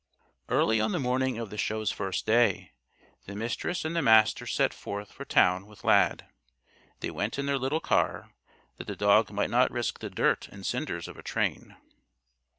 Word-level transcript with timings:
Early 0.49 0.81
on 0.81 0.93
the 0.93 0.99
morning 0.99 1.37
of 1.37 1.51
the 1.51 1.59
Show's 1.59 1.91
first 1.91 2.25
day, 2.25 2.71
the 3.27 3.35
Mistress 3.35 3.85
and 3.85 3.95
the 3.95 4.01
Master 4.01 4.47
set 4.47 4.73
forth 4.73 5.11
for 5.11 5.25
town 5.25 5.67
with 5.67 5.83
Lad. 5.83 6.25
They 7.01 7.11
went 7.11 7.37
in 7.37 7.45
their 7.45 7.59
little 7.59 7.79
car, 7.81 8.33
that 8.77 8.87
the 8.87 8.95
dog 8.95 9.29
might 9.31 9.51
not 9.51 9.69
risk 9.69 9.99
the 9.99 10.09
dirt 10.09 10.47
and 10.47 10.65
cinders 10.65 11.07
of 11.07 11.19
a 11.19 11.21
train. 11.21 11.75